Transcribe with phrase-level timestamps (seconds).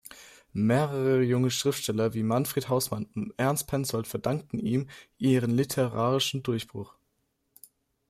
[0.53, 4.89] Mehrere junge Schriftsteller wie Manfred Hausmann und Ernst Penzoldt verdankten ihm
[5.19, 6.95] ihren literarischen Durchbruch.